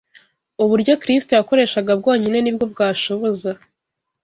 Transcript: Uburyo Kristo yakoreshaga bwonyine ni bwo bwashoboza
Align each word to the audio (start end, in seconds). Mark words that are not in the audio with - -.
Uburyo 0.63 0.93
Kristo 1.01 1.31
yakoreshaga 1.33 1.91
bwonyine 1.99 2.37
ni 2.41 2.51
bwo 2.55 2.65
bwashoboza 2.73 3.51